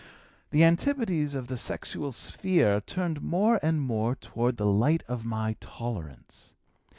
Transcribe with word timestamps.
"The 0.49 0.63
antipodes 0.63 1.35
of 1.35 1.47
the 1.47 1.59
sexual 1.59 2.11
sphere 2.11 2.81
turned 2.83 3.21
more 3.21 3.59
and 3.61 3.79
more 3.79 4.15
toward 4.15 4.57
the 4.57 4.65
light 4.65 5.03
of 5.07 5.25
my 5.27 5.57
tolerance. 5.59 6.55